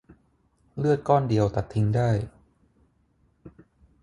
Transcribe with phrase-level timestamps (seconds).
[0.77, 2.09] เลือดก้อนเดียวตัดทิ้งได้